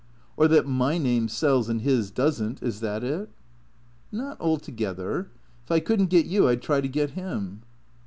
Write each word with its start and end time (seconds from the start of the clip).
"Or 0.35 0.47
that 0.47 0.65
my 0.65 0.97
name 0.97 1.27
sells 1.27 1.69
and 1.69 1.81
his 1.83 2.09
doesn't. 2.09 2.63
Is 2.63 2.79
that 2.79 3.03
it?"" 3.03 3.29
Not 4.11 4.41
altogether. 4.41 5.29
If 5.65 5.69
I 5.71 5.79
could 5.79 6.01
n't 6.01 6.09
get 6.09 6.25
you 6.25 6.47
I 6.49 6.55
^d 6.55 6.61
try 6.63 6.81
to 6.81 6.87
get 6.89 7.11
him." 7.11 7.61